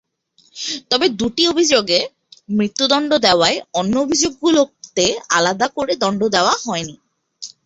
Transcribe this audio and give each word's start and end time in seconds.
তবে 0.91 1.05
দুটি 1.19 1.43
অভিযোগে 1.47 1.99
মৃত্যুদণ্ড 2.49 3.11
দেওয়ায় 3.25 3.57
অন্য 3.73 3.93
অভিযোগগুলোতে 3.97 5.05
আলাদা 5.37 5.67
করে 5.77 5.93
দণ্ড 6.03 6.21
দেওয়া 6.35 6.53
হয়নি। 6.65 6.95